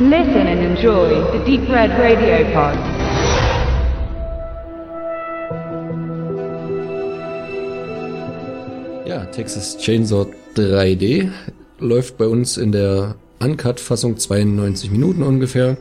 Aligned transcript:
Listen 0.00 0.46
and 0.46 0.60
enjoy 0.60 1.08
the 1.32 1.44
Deep 1.44 1.68
Red 1.68 1.90
Radio 1.98 2.44
Pod. 2.54 2.78
Ja, 9.04 9.24
Texas 9.24 9.76
Chainsaw 9.76 10.28
3D 10.56 11.32
läuft 11.80 12.16
bei 12.16 12.28
uns 12.28 12.58
in 12.58 12.70
der 12.70 13.16
Uncut-Fassung 13.40 14.16
92 14.16 14.92
Minuten 14.92 15.24
ungefähr. 15.24 15.76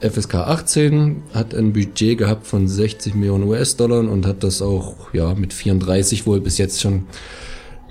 FSK 0.00 0.36
18 0.36 1.24
hat 1.34 1.54
ein 1.54 1.74
Budget 1.74 2.16
gehabt 2.16 2.46
von 2.46 2.66
60 2.66 3.14
Millionen 3.14 3.44
US-Dollar 3.44 4.10
und 4.10 4.24
hat 4.24 4.42
das 4.42 4.62
auch 4.62 5.12
ja 5.12 5.34
mit 5.34 5.52
34 5.52 6.26
wohl 6.26 6.40
bis 6.40 6.56
jetzt 6.56 6.80
schon 6.80 7.08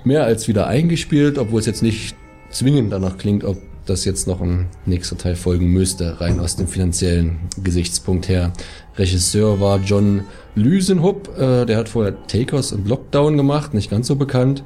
mehr 0.02 0.24
als 0.24 0.48
wieder 0.48 0.66
eingespielt, 0.66 1.38
obwohl 1.38 1.60
es 1.60 1.66
jetzt 1.66 1.84
nicht 1.84 2.16
zwingend 2.50 2.92
danach 2.92 3.18
klingt, 3.18 3.44
ob 3.44 3.56
das 3.86 4.04
jetzt 4.04 4.26
noch 4.26 4.40
ein 4.40 4.66
nächster 4.86 5.16
Teil 5.16 5.36
folgen 5.36 5.66
müsste, 5.68 6.20
rein 6.20 6.40
aus 6.40 6.56
dem 6.56 6.68
finanziellen 6.68 7.38
Gesichtspunkt 7.62 8.28
her. 8.28 8.52
Regisseur 8.96 9.60
war 9.60 9.80
John 9.80 10.24
Lüsenhupp, 10.54 11.38
äh, 11.38 11.66
der 11.66 11.76
hat 11.76 11.88
vorher 11.88 12.26
Takers 12.26 12.72
und 12.72 12.88
Lockdown 12.88 13.36
gemacht, 13.36 13.74
nicht 13.74 13.90
ganz 13.90 14.06
so 14.06 14.16
bekannt. 14.16 14.64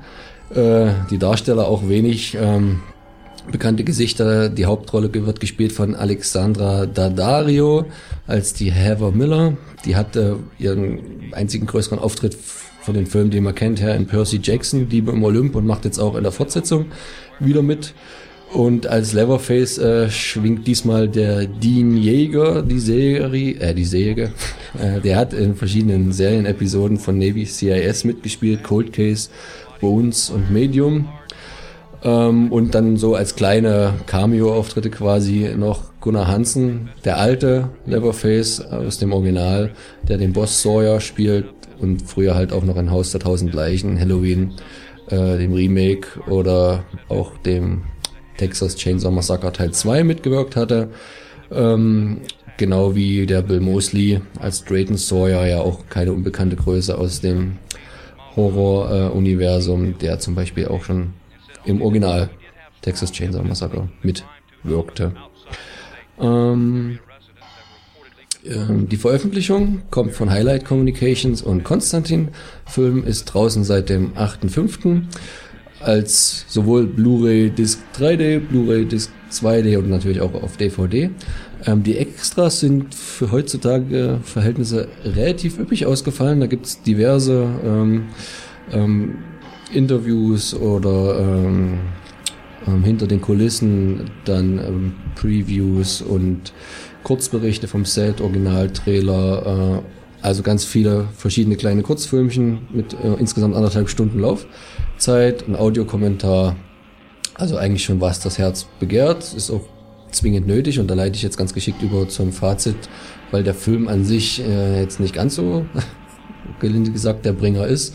Äh, 0.55 0.91
die 1.11 1.19
Darsteller 1.19 1.69
auch 1.69 1.89
wenig 1.89 2.37
ähm, 2.41 2.81
bekannte 3.51 3.85
Gesichter. 3.85 4.49
Die 4.49 4.67
Hauptrolle 4.67 5.13
wird 5.13 5.41
gespielt 5.41 5.73
von 5.73 5.95
Alexandra 5.95 6.87
Daddario 6.87 7.87
als 8.27 8.55
die 8.55 8.73
Heather 8.73 9.11
Miller. 9.11 9.57
Die 9.85 9.97
hatte 9.97 10.39
ihren 10.59 11.33
einzigen 11.33 11.67
größeren 11.67 11.99
Auftritt 11.99 12.37
von 12.81 12.95
den 12.95 13.07
Filmen, 13.07 13.31
die 13.31 13.41
man 13.41 13.55
kennt, 13.55 13.81
her 13.81 13.95
in 13.95 14.07
Percy 14.07 14.41
Jackson, 14.43 14.89
Liebe 14.89 15.13
im 15.13 15.23
Olymp 15.23 15.55
und 15.57 15.67
macht 15.67 15.85
jetzt 15.85 15.99
auch 15.99 16.15
in 16.15 16.23
der 16.23 16.33
Fortsetzung 16.33 16.87
wieder 17.39 17.63
mit. 17.63 17.95
Und 18.53 18.87
als 18.87 19.13
Leverface 19.13 19.79
äh, 19.79 20.11
schwingt 20.11 20.67
diesmal 20.67 21.09
der 21.09 21.47
Dean 21.47 21.97
Jäger, 21.97 22.63
die 22.63 22.79
Serie, 22.79 23.61
äh, 23.61 23.75
die 23.75 23.85
Säge. 23.85 24.33
Äh, 24.79 25.01
der 25.01 25.17
hat 25.17 25.33
in 25.33 25.55
verschiedenen 25.55 26.13
Serienepisoden 26.13 26.99
von 26.99 27.17
Navy 27.17 27.47
CIS 27.47 28.05
mitgespielt, 28.05 28.63
Cold 28.63 28.93
Case, 28.93 29.31
Bones 29.81 30.29
und 30.29 30.51
Medium. 30.51 31.09
Ähm, 32.05 32.53
und 32.53 32.75
dann 32.75 32.99
so 32.99 33.15
als 33.15 33.35
kleine 33.35 33.95
Cameo-Auftritte 34.07 34.91
quasi 34.91 35.55
noch 35.57 35.85
Gunnar 36.01 36.29
Hansen, 36.29 36.91
der 37.07 37.17
alte 37.17 37.71
Leverface 37.87 38.61
aus 38.61 38.99
dem 38.99 39.13
Original, 39.13 39.73
der 40.07 40.19
den 40.19 40.35
Boss 40.35 40.61
Sawyer 40.61 41.01
spielt 41.01 41.47
und 41.81 42.03
früher 42.03 42.35
halt 42.35 42.53
auch 42.53 42.63
noch 42.63 42.77
in 42.77 42.91
Haus 42.91 43.11
der 43.11 43.21
Tausend 43.21 43.55
Leichen, 43.55 43.99
Halloween, 43.99 44.53
äh, 45.09 45.39
dem 45.39 45.55
Remake 45.55 46.21
oder 46.29 46.85
auch 47.09 47.39
dem 47.39 47.85
Texas 48.39 48.77
Chainsaw 48.77 49.11
Massacre 49.11 49.53
Teil 49.53 49.73
2 49.73 50.05
mitgewirkt 50.05 50.57
hatte. 50.57 50.89
Ähm, 51.51 52.23
genau 52.57 52.95
wie 52.95 53.27
der 53.27 53.43
Bill 53.43 53.61
Mosley 53.61 54.21
als 54.41 54.65
Drayton 54.65 54.97
Sawyer 54.97 55.47
ja 55.47 55.61
auch 55.61 55.89
keine 55.89 56.13
unbekannte 56.13 56.57
Größe 56.57 56.97
aus 56.97 57.21
dem 57.21 57.59
Horror-Universum, 58.37 59.91
äh, 59.91 59.93
der 59.93 60.19
zum 60.19 60.35
Beispiel 60.35 60.69
auch 60.69 60.85
schon 60.85 61.13
im 61.65 61.83
Original 61.83 62.31
Texas 62.81 63.13
Chainsaw 63.13 63.43
Massacre 63.43 63.89
mitwirkte. 64.03 65.13
Ähm, 66.21 66.99
ähm, 68.45 68.89
die 68.89 68.97
Veröffentlichung 68.97 69.83
kommt 69.91 70.13
von 70.13 70.31
Highlight 70.31 70.65
Communications 70.65 71.43
und 71.43 71.65
Konstantin. 71.65 72.29
Film 72.67 73.05
ist 73.05 73.27
draußen 73.27 73.65
seit 73.65 73.89
dem 73.89 74.15
8.5. 74.15 75.03
als 75.81 76.45
sowohl 76.49 76.87
Blu-ray 76.87 77.51
Disc 77.51 77.79
3D, 77.99 78.41
Blu-ray 78.41 78.85
Disc 78.85 79.11
2D 79.31 79.79
und 79.79 79.91
natürlich 79.91 80.21
auch 80.21 80.35
auf 80.35 80.57
DVD. 80.57 81.11
Ähm, 81.67 81.83
die 81.83 81.97
Extras 81.97 82.61
sind 82.61 82.95
für 82.95 83.31
heutzutage 83.31 84.21
Verhältnisse 84.23 84.89
relativ 85.05 85.59
üppig 85.59 85.87
ausgefallen. 85.87 86.41
Da 86.41 86.47
gibt's 86.47 86.83
diverse 86.83 87.49
ähm, 87.65 88.07
ähm, 88.73 89.19
Interviews 89.73 90.55
oder 90.55 91.19
ähm, 91.21 91.79
ähm, 92.67 92.85
hinter 92.85 93.07
den 93.07 93.21
Kulissen 93.21 94.11
dann 94.25 94.59
ähm, 94.59 94.95
Previews 95.15 96.03
und 96.03 96.53
Kurzberichte 97.03 97.69
vom 97.69 97.85
Set, 97.85 98.21
Originaltrailer, 98.21 99.83
äh, 99.83 99.83
also 100.23 100.43
ganz 100.43 100.65
viele 100.65 101.09
verschiedene 101.17 101.57
kleine 101.57 101.83
Kurzfilmchen 101.83 102.69
mit 102.73 102.95
äh, 102.95 103.15
insgesamt 103.19 103.55
anderthalb 103.55 103.89
Stunden 103.89 104.19
Laufzeit, 104.19 105.47
ein 105.47 105.57
Audiokommentar, 105.57 106.57
also 107.35 107.57
eigentlich 107.57 107.85
schon 107.85 108.01
was 108.01 108.21
das 108.21 108.39
Herz 108.39 108.67
begehrt, 108.81 109.33
ist 109.35 109.51
auch 109.51 109.63
zwingend 110.11 110.47
nötig 110.47 110.81
und 110.81 110.89
da 110.89 110.95
leite 110.95 111.17
ich 111.17 111.23
jetzt 111.23 111.37
ganz 111.37 111.55
geschickt 111.55 111.83
über 111.83 112.09
zum 112.09 112.33
Fazit, 112.33 112.77
weil 113.31 113.45
der 113.45 113.55
Film 113.55 113.89
an 113.89 114.05
sich 114.05 114.43
äh, 114.43 114.81
jetzt 114.81 115.01
nicht 115.01 115.15
ganz 115.15 115.35
so 115.35 115.67
gelinde 116.61 116.91
gesagt 116.91 117.25
der 117.25 117.33
Bringer 117.33 117.67
ist. 117.67 117.95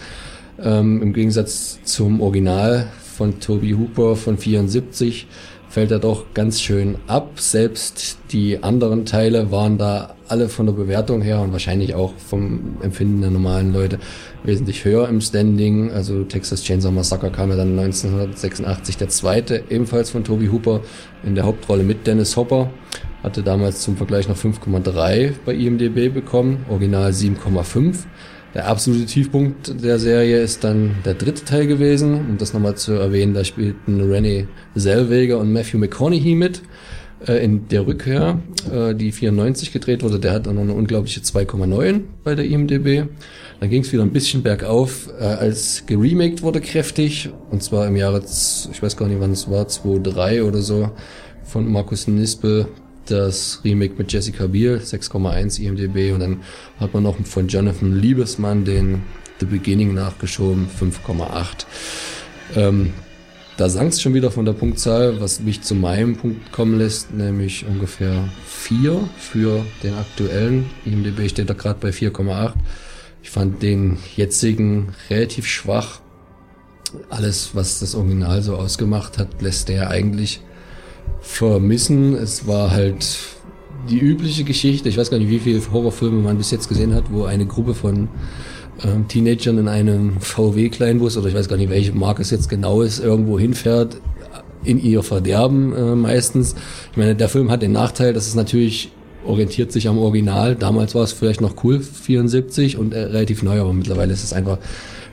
Ähm, 0.62 1.02
Im 1.02 1.14
Gegensatz 1.14 1.80
zum 1.84 2.22
Original 2.22 2.88
von 3.18 3.40
Toby 3.40 3.72
Hooper 3.72 4.16
von 4.16 4.38
74 4.38 5.28
fällt 5.70 5.92
er 5.92 6.00
doch 6.00 6.34
ganz 6.34 6.62
schön 6.62 6.98
ab. 7.08 7.40
Selbst 7.40 8.20
die 8.32 8.62
anderen 8.62 9.06
Teile 9.06 9.52
waren 9.52 9.78
da 9.78 10.16
alle 10.34 10.50
von 10.50 10.66
der 10.66 10.74
Bewertung 10.74 11.22
her 11.22 11.42
und 11.42 11.52
wahrscheinlich 11.52 11.94
auch 11.94 12.14
vom 12.18 12.78
Empfinden 12.82 13.22
der 13.22 13.30
normalen 13.30 13.72
Leute 13.72 14.00
wesentlich 14.44 14.84
höher 14.84 15.08
im 15.08 15.22
Standing. 15.22 15.92
Also 15.92 16.24
Texas 16.24 16.64
Chainsaw 16.64 16.92
Massacre 16.92 17.30
kam 17.30 17.52
ja 17.52 17.56
dann 17.56 17.78
1986 17.78 18.98
der 18.98 19.10
zweite, 19.10 19.64
ebenfalls 19.70 20.10
von 20.10 20.24
Toby 20.24 20.48
Hooper 20.48 20.82
in 21.24 21.36
der 21.36 21.46
Hauptrolle 21.46 21.84
mit 21.84 22.08
Dennis 22.08 22.36
Hopper. 22.36 22.72
Hatte 23.22 23.44
damals 23.44 23.82
zum 23.82 23.96
Vergleich 23.96 24.28
noch 24.28 24.36
5,3 24.36 25.34
bei 25.46 25.54
IMDB 25.54 26.12
bekommen, 26.12 26.66
original 26.68 27.12
7,5. 27.12 27.98
Der 28.56 28.68
absolute 28.68 29.06
Tiefpunkt 29.06 29.84
der 29.84 30.00
Serie 30.00 30.42
ist 30.42 30.64
dann 30.64 30.96
der 31.06 31.14
dritte 31.14 31.46
Teil 31.46 31.68
gewesen. 31.68 32.16
Um 32.16 32.38
das 32.40 32.54
nochmal 32.54 32.76
zu 32.76 32.94
erwähnen, 32.94 33.36
da 33.36 33.44
spielten 33.44 34.02
Rennie 34.02 34.48
Zellweger 34.76 35.38
und 35.38 35.54
Matthew 35.54 35.78
McConaughey 35.78 36.34
mit 36.34 36.64
äh, 37.28 37.44
in 37.44 37.68
der 37.68 37.86
Rückkehr, 37.88 38.40
äh, 38.72 38.94
die 38.96 39.12
94 39.12 39.72
gedreht 39.72 40.04
wurde. 40.04 40.20
Der 40.20 40.34
hat 40.34 40.48
dann 40.48 40.56
noch 40.56 40.62
eine 40.64 40.74
unglaubliche 40.74 41.22
2,9 41.22 42.02
bei 42.24 42.36
der 42.36 42.46
IMDB. 42.46 43.08
Dann 43.60 43.70
ging 43.70 43.82
es 43.82 43.94
wieder 43.94 44.04
ein 44.04 44.12
bisschen 44.12 44.44
bergauf, 44.44 45.10
äh, 45.20 45.24
als 45.24 45.86
geremaked 45.86 46.42
wurde 46.42 46.62
kräftig. 46.62 47.30
Und 47.50 47.64
zwar 47.64 47.88
im 47.88 47.96
Jahre, 47.96 48.22
ich 48.72 48.82
weiß 48.82 48.98
gar 48.98 49.08
nicht 49.08 49.20
wann 49.20 49.32
es 49.32 49.50
war, 49.50 49.68
2003 49.68 50.44
oder 50.44 50.62
so, 50.62 50.92
von 51.44 51.72
Markus 51.72 52.08
Nispel 52.08 52.68
das 53.06 53.60
Remake 53.64 53.96
mit 53.98 54.12
Jessica 54.12 54.48
Biel, 54.48 54.78
6,1 54.78 55.60
IMDB 55.60 56.14
und 56.14 56.22
dann 56.22 56.42
hat 56.80 56.94
man 56.94 57.04
noch 57.04 57.18
von 57.26 57.48
Jonathan 57.48 58.00
Liebesmann 58.00 58.66
den 58.66 59.02
The 59.40 59.46
Beginning 59.46 59.94
nachgeschoben, 59.94 60.68
5,8. 60.68 61.66
Ähm, 62.56 62.94
da 63.58 63.70
sank 63.70 63.92
es 63.92 64.02
schon 64.02 64.14
wieder 64.14 64.32
von 64.32 64.46
der 64.46 64.54
Punktzahl, 64.54 65.22
was 65.22 65.40
mich 65.40 65.62
zu 65.62 65.76
meinem 65.76 66.16
Punkt 66.16 66.52
kommen 66.52 66.78
lässt, 66.78 67.14
nämlich 67.14 67.66
ungefähr 67.66 68.28
4 68.48 69.08
für 69.18 69.64
den 69.84 69.94
aktuellen. 69.94 70.70
IMDB 70.86 71.30
steht 71.30 71.50
da 71.50 71.54
gerade 71.54 71.80
bei 71.80 71.90
4,8. 71.90 72.54
Ich 73.22 73.30
fand 73.30 73.62
den 73.62 73.98
jetzigen 74.16 74.94
relativ 75.10 75.48
schwach. 75.48 76.00
Alles, 77.10 77.52
was 77.54 77.80
das 77.80 77.96
Original 77.96 78.42
so 78.42 78.56
ausgemacht 78.56 79.18
hat, 79.18 79.42
lässt 79.42 79.70
der 79.70 79.90
eigentlich 79.90 80.42
vermissen. 81.22 82.16
Es 82.16 82.48
war 82.48 82.72
halt 82.72 83.20
die 83.90 84.00
übliche 84.00 84.44
Geschichte. 84.44 84.90
Ich 84.90 84.98
weiß 84.98 85.10
gar 85.10 85.18
nicht, 85.20 85.30
wie 85.30 85.40
viele 85.40 85.62
Horrorfilme 85.72 86.22
man 86.22 86.38
bis 86.38 86.52
jetzt 86.52 86.70
gesehen 86.70 86.94
hat, 86.94 87.12
wo 87.12 87.26
eine 87.26 87.46
Gruppe 87.46 87.74
von 87.74 88.10
ähm, 88.84 89.08
Teenagern 89.08 89.58
in 89.58 89.68
einem 89.68 90.20
VW-Kleinbus 90.20 91.18
oder 91.18 91.28
ich 91.28 91.36
weiß 91.36 91.50
gar 91.50 91.58
nicht, 91.58 91.70
welche 91.70 91.94
Marke 91.94 92.22
es 92.22 92.32
jetzt 92.32 92.50
genau 92.50 92.82
ist, 92.82 93.00
irgendwo 93.00 93.40
hinfährt, 93.40 93.98
in 94.64 94.82
ihr 94.82 95.04
Verderben 95.04 95.76
äh, 95.76 95.96
meistens. 95.96 96.56
Ich 96.92 96.98
meine, 96.98 97.16
der 97.16 97.30
Film 97.30 97.52
hat 97.52 97.62
den 97.62 97.72
Nachteil, 97.72 98.14
dass 98.14 98.28
es 98.28 98.36
natürlich 98.36 98.92
orientiert 99.26 99.72
sich 99.72 99.88
am 99.88 99.98
Original. 99.98 100.56
Damals 100.56 100.96
war 100.96 101.04
es 101.04 101.14
vielleicht 101.14 101.42
noch 101.42 101.64
cool, 101.64 101.80
74 101.80 102.78
und 102.78 102.94
äh, 102.94 103.00
relativ 103.00 103.44
neu, 103.44 103.60
aber 103.60 103.74
mittlerweile 103.74 104.14
ist 104.14 104.24
es 104.24 104.34
einfach 104.34 104.58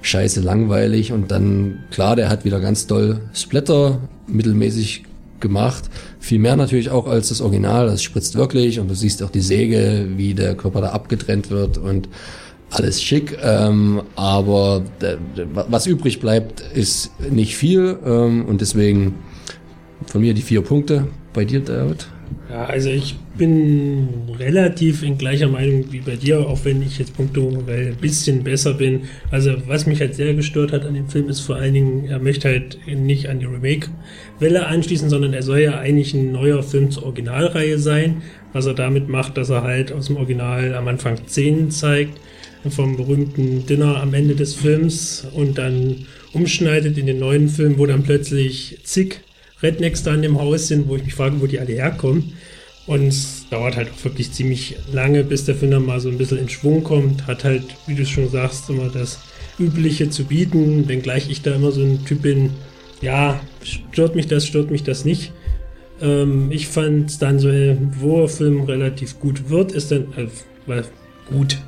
scheiße 0.02 0.40
langweilig 0.40 1.12
und 1.12 1.31
dann, 1.31 1.81
klar, 1.90 2.17
der 2.17 2.29
hat 2.29 2.44
wieder 2.44 2.61
ganz 2.61 2.87
doll 2.87 3.20
Splatter, 3.35 3.99
mittelmäßig 4.26 5.05
gemacht. 5.40 5.85
Viel 6.19 6.38
mehr 6.38 6.56
natürlich 6.56 6.90
auch 6.90 7.06
als 7.06 7.29
das 7.29 7.40
Original. 7.40 7.87
Das 7.87 8.02
spritzt 8.02 8.35
wirklich 8.37 8.79
und 8.79 8.88
du 8.88 8.94
siehst 8.94 9.23
auch 9.23 9.31
die 9.31 9.40
Säge, 9.40 10.08
wie 10.17 10.35
der 10.35 10.55
Körper 10.55 10.81
da 10.81 10.90
abgetrennt 10.90 11.50
wird 11.50 11.79
und 11.79 12.08
alles 12.70 13.02
schick. 13.02 13.37
Ähm, 13.43 14.02
aber 14.17 14.82
was 15.69 15.87
übrig 15.87 16.20
bleibt, 16.20 16.61
ist 16.75 17.11
nicht 17.31 17.56
viel 17.56 17.99
ähm, 18.05 18.46
und 18.46 18.61
deswegen 18.61 19.17
von 20.06 20.20
mir 20.20 20.34
die 20.34 20.43
vier 20.43 20.62
Punkte. 20.62 21.08
Bei 21.32 21.44
dir, 21.44 21.61
David? 21.61 22.08
Ja, 22.50 22.64
also 22.64 22.90
ich 22.90 23.17
bin 23.38 24.08
relativ 24.38 25.02
in 25.02 25.17
gleicher 25.17 25.49
Meinung 25.49 25.84
wie 25.90 26.00
bei 26.00 26.17
dir, 26.17 26.40
auch 26.40 26.64
wenn 26.64 26.82
ich 26.82 26.99
jetzt 26.99 27.17
punktuell 27.17 27.88
ein 27.88 27.96
bisschen 28.00 28.43
besser 28.43 28.75
bin. 28.75 29.02
Also 29.31 29.52
was 29.66 29.87
mich 29.87 30.00
halt 30.00 30.14
sehr 30.14 30.34
gestört 30.34 30.73
hat 30.73 30.84
an 30.84 30.94
dem 30.94 31.08
Film 31.08 31.28
ist 31.28 31.40
vor 31.40 31.56
allen 31.56 31.75
Dingen, 31.75 32.06
er 32.06 32.19
möchte 32.19 32.49
halt 32.49 32.78
nicht 32.87 33.28
an 33.28 33.38
die 33.38 33.46
Remake-Welle 33.46 34.66
anschließen, 34.66 35.08
sondern 35.08 35.32
er 35.32 35.43
soll 35.43 35.61
ja 35.61 35.78
eigentlich 35.78 36.12
ein 36.12 36.32
neuer 36.32 36.62
Film 36.62 36.90
zur 36.90 37.05
Originalreihe 37.05 37.78
sein. 37.78 38.23
Was 38.52 38.66
er 38.66 38.75
damit 38.75 39.08
macht, 39.08 39.37
dass 39.37 39.50
er 39.50 39.62
halt 39.62 39.93
aus 39.93 40.06
dem 40.06 40.16
Original 40.16 40.75
am 40.75 40.88
Anfang 40.88 41.16
Szenen 41.28 41.70
zeigt, 41.70 42.19
vom 42.69 42.97
berühmten 42.97 43.65
Dinner 43.67 44.01
am 44.01 44.12
Ende 44.12 44.35
des 44.35 44.55
Films 44.55 45.27
und 45.33 45.57
dann 45.57 46.07
umschneidet 46.33 46.99
in 46.99 47.07
den 47.07 47.19
neuen 47.19 47.49
Film, 47.49 47.79
wo 47.79 47.87
dann 47.87 48.03
plötzlich 48.03 48.79
zig 48.83 49.21
Rednecks 49.62 50.03
da 50.03 50.15
in 50.15 50.23
dem 50.23 50.39
Haus 50.39 50.69
sind, 50.69 50.89
wo 50.89 50.97
ich 50.97 51.05
mich 51.05 51.15
frage, 51.15 51.41
wo 51.41 51.47
die 51.47 51.61
alle 51.61 51.73
herkommen. 51.73 52.35
Und 52.87 53.09
es 53.09 53.47
dauert 53.51 53.77
halt 53.77 53.91
auch 53.91 54.05
wirklich 54.05 54.33
ziemlich 54.33 54.77
lange, 54.93 55.23
bis 55.23 55.45
der 55.45 55.55
Film 55.55 55.71
dann 55.71 55.87
mal 55.87 56.01
so 56.01 56.09
ein 56.09 56.19
bisschen 56.19 56.39
in 56.39 56.49
Schwung 56.49 56.83
kommt. 56.83 57.27
Hat 57.27 57.45
halt, 57.45 57.62
wie 57.87 57.95
du 57.95 58.05
schon 58.05 58.29
sagst, 58.29 58.69
immer 58.69 58.89
das 58.89 59.21
Übliche 59.59 60.11
zu 60.11 60.25
bieten, 60.25 60.89
wenngleich 60.89 61.31
ich 61.31 61.43
da 61.43 61.55
immer 61.55 61.73
so 61.73 61.83
ein 61.83 62.05
Typ 62.05 62.23
bin, 62.23 62.51
ja, 63.03 63.41
stört 63.62 64.17
mich 64.17 64.27
das, 64.27 64.47
stört 64.47 64.71
mich 64.71 64.83
das 64.83 65.05
nicht. 65.05 65.33
Ähm, 66.01 66.51
ich 66.51 66.69
fand 66.69 67.21
dann 67.23 67.39
so, 67.39 67.49
wo 68.01 68.21
der 68.21 68.29
Film 68.29 68.62
relativ 68.62 69.21
gut 69.21 69.51
wird, 69.51 69.73
ist 69.73 69.93
dann, 69.93 70.07
äh, 70.17 70.83
gut, 71.31 71.59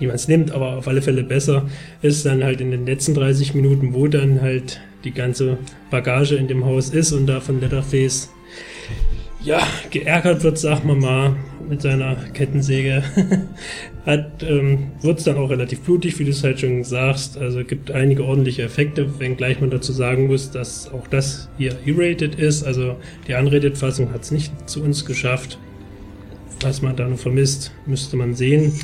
wie 0.00 0.06
man 0.06 0.16
es 0.16 0.26
nimmt, 0.26 0.50
aber 0.50 0.78
auf 0.78 0.88
alle 0.88 1.02
Fälle 1.02 1.22
besser, 1.22 1.68
ist 2.02 2.26
dann 2.26 2.42
halt 2.42 2.60
in 2.60 2.72
den 2.72 2.86
letzten 2.86 3.14
30 3.14 3.54
Minuten, 3.54 3.94
wo 3.94 4.08
dann 4.08 4.40
halt 4.40 4.80
die 5.04 5.12
ganze 5.12 5.58
Bagage 5.90 6.34
in 6.34 6.48
dem 6.48 6.64
Haus 6.64 6.90
ist 6.90 7.12
und 7.12 7.26
da 7.26 7.40
von 7.40 7.60
Leatherface 7.60 8.30
ja, 9.42 9.66
geärgert 9.90 10.42
wird, 10.42 10.58
sagen 10.58 10.88
wir 10.88 10.94
mal, 10.94 11.36
mit 11.68 11.80
seiner 11.80 12.16
Kettensäge, 12.34 13.02
hat, 14.06 14.42
ähm, 14.42 14.88
wird 15.00 15.18
es 15.18 15.24
dann 15.24 15.36
auch 15.36 15.50
relativ 15.50 15.80
blutig, 15.80 16.18
wie 16.18 16.24
du 16.24 16.30
es 16.30 16.44
halt 16.44 16.60
schon 16.60 16.84
sagst. 16.84 17.38
Also 17.38 17.64
gibt 17.64 17.90
einige 17.90 18.24
ordentliche 18.24 18.62
Effekte, 18.62 19.18
wenngleich 19.18 19.60
man 19.60 19.70
dazu 19.70 19.92
sagen 19.92 20.26
muss, 20.26 20.50
dass 20.50 20.92
auch 20.92 21.06
das 21.06 21.48
hier 21.56 21.76
E-rated 21.86 22.34
ist. 22.34 22.64
Also 22.64 22.96
die 23.28 23.34
Unrated-Fassung 23.34 24.12
hat 24.12 24.22
es 24.22 24.30
nicht 24.30 24.52
zu 24.68 24.82
uns 24.82 25.06
geschafft. 25.06 25.58
Was 26.62 26.82
man 26.82 26.94
da 26.94 27.08
noch 27.08 27.18
vermisst, 27.18 27.72
müsste 27.86 28.16
man 28.16 28.34
sehen 28.34 28.74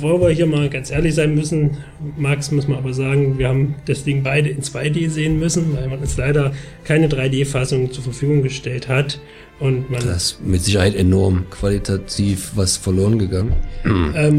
wo 0.00 0.20
wir 0.20 0.30
hier 0.30 0.46
mal 0.46 0.68
ganz 0.68 0.90
ehrlich 0.90 1.14
sein 1.14 1.34
müssen, 1.34 1.78
Max, 2.16 2.50
muss 2.50 2.68
man 2.68 2.78
aber 2.78 2.92
sagen, 2.92 3.38
wir 3.38 3.48
haben 3.48 3.76
das 3.86 4.04
Ding 4.04 4.22
beide 4.22 4.48
in 4.48 4.62
2D 4.62 5.08
sehen 5.08 5.38
müssen, 5.38 5.76
weil 5.76 5.88
man 5.88 6.00
uns 6.00 6.16
leider 6.16 6.52
keine 6.84 7.08
3D-Fassung 7.08 7.92
zur 7.92 8.02
Verfügung 8.02 8.42
gestellt 8.42 8.88
hat. 8.88 9.20
Und 9.60 9.90
man 9.90 10.04
das 10.04 10.32
ist 10.32 10.44
mit 10.44 10.62
Sicherheit 10.62 10.94
enorm 10.96 11.44
qualitativ 11.50 12.52
was 12.56 12.76
verloren 12.76 13.18
gegangen. 13.18 13.52
Ähm, 13.84 14.38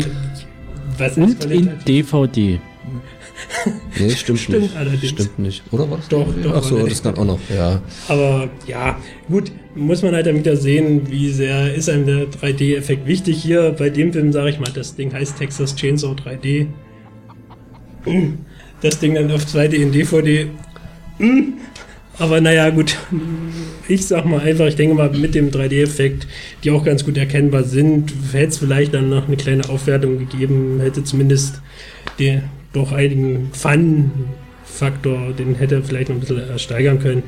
was 0.98 1.18
Und 1.18 1.46
in 1.46 1.70
DVD. 1.88 2.60
Nee, 4.00 4.10
stimmt, 4.10 4.40
Stimmt 4.40 4.62
nicht. 4.62 4.75
allerdings. 4.75 5.07
Stimmt 5.10 5.40
nicht. 5.40 5.63
Oder 5.72 5.90
was? 5.90 6.07
Doch, 6.10 6.28
doch, 6.42 6.54
Ach 6.56 6.63
so, 6.63 6.80
war 6.81 6.90
das 6.90 7.04
kann 7.04 7.16
auch 7.16 7.25
noch, 7.25 7.40
ja. 7.56 7.81
Aber 8.07 8.50
ja, 8.68 8.98
gut, 9.30 9.51
muss 9.75 10.01
man 10.01 10.13
halt 10.16 10.25
dann 10.25 10.36
wieder 10.38 10.56
sehen, 10.57 11.10
wie 11.10 11.30
sehr 11.30 11.74
ist 11.74 11.90
einem 11.90 12.06
der 12.06 12.25
3D-Effekt 12.31 13.06
wichtig. 13.07 13.42
Hier 13.42 13.75
bei 13.78 13.90
dem 13.90 14.12
Film 14.12 14.31
sage 14.31 14.50
ich 14.50 14.60
mal, 14.60 14.72
das 14.74 14.95
Ding 14.95 15.13
heißt 15.13 15.38
Texas 15.38 15.75
Chainsaw 15.75 16.13
3D. 16.16 16.68
Das 18.81 19.00
Ding 19.00 19.16
dann 19.16 19.31
auf 19.31 19.46
2D 19.46 19.74
in 19.75 19.92
DVD. 19.92 20.48
Aber 22.19 22.42
naja, 22.42 22.69
gut. 22.69 22.98
Ich 23.88 24.06
sag 24.07 24.25
mal 24.25 24.39
einfach, 24.42 24.66
ich 24.68 24.75
denke 24.75 24.96
mal, 24.96 25.10
mit 25.12 25.36
dem 25.36 25.51
3D-Effekt, 25.51 26.28
die 26.63 26.72
auch 26.72 26.84
ganz 26.84 27.04
gut 27.06 27.18
erkennbar 27.18 27.63
sind, 27.63 28.13
hätte 28.31 28.48
es 28.48 28.57
vielleicht 28.57 28.94
dann 28.94 29.10
noch 29.10 29.28
eine 29.28 29.38
kleine 29.38 29.68
Aufwertung 29.69 30.19
gegeben, 30.19 30.80
hätte 30.81 31.04
zumindest 31.04 31.62
die, 32.19 32.39
doch 32.74 32.92
einigen 32.92 33.50
Fun-Faktor, 33.54 35.34
den 35.38 35.56
hätte 35.56 35.75
er 35.75 35.84
vielleicht 35.84 36.10
noch 36.10 36.18
ein 36.18 36.20
bisschen 36.20 36.60
steigern 36.60 37.00
können. 37.00 37.24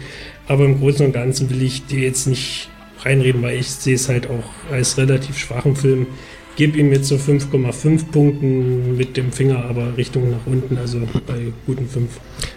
Aber 0.48 0.66
im 0.66 0.80
Großen 0.80 1.06
und 1.06 1.14
Ganzen 1.14 1.50
will 1.50 1.62
ich 1.62 1.86
dir 1.86 2.02
jetzt 2.02 2.28
nicht 2.28 2.70
reinreden, 3.04 3.42
weil 3.42 3.60
ich 3.60 3.70
sehe 3.70 3.96
es 3.96 4.10
halt 4.10 4.28
auch 4.30 4.72
als 4.72 4.98
relativ 4.98 5.38
schwachen 5.38 5.76
Film. 5.76 6.08
Gebe 6.56 6.78
ihm 6.78 6.94
jetzt 6.94 7.10
so 7.10 7.16
5,5 7.16 8.12
Punkten 8.12 8.96
mit 8.96 9.18
dem 9.18 9.34
Finger, 9.34 9.66
aber 9.66 9.98
Richtung 9.98 10.32
nach 10.32 10.46
unten, 10.46 10.78
also 10.78 11.00
bei 11.28 11.52
guten 11.66 11.86
5. 11.86 12.10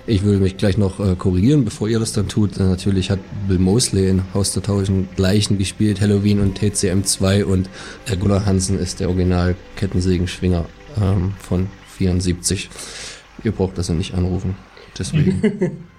Ich 0.07 0.25
will 0.25 0.39
mich 0.39 0.57
gleich 0.57 0.79
noch 0.79 1.01
äh, 1.01 1.17
korrigieren, 1.17 1.65
bevor 1.65 1.89
ihr 1.89 1.99
das 1.99 2.13
dann 2.13 2.29
tut. 2.29 2.59
Äh, 2.59 2.63
natürlich 2.63 3.11
hat 3.11 3.19
Bill 3.49 3.59
Mosley 3.59 4.09
in 4.09 4.23
Haus 4.35 4.53
der 4.53 4.63
Tausend 4.63 5.17
Gleichen 5.17 5.59
gespielt, 5.59 6.01
Halloween 6.01 6.39
und 6.39 6.59
TCM 6.59 7.03
2 7.03 7.45
und 7.45 7.69
äh, 8.07 8.17
Gunnar 8.17 8.47
Hansen 8.47 8.79
ist 8.79 9.01
der 9.01 9.09
Original 9.09 9.57
Kettensägenschwinger 9.75 10.67
ähm, 11.03 11.33
von 11.41 11.67
74. 11.99 12.71
Ihr 13.45 13.53
braucht 13.53 13.79
das 13.79 13.89
ja 13.89 13.95
nicht 13.95 14.15
anrufen. 14.15 14.57
Deswegen. 14.99 15.87